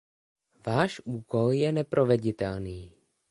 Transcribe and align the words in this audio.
Váš 0.67 0.93
úkol 1.17 1.47
je 1.61 1.69
neproveditelný. 1.79 2.81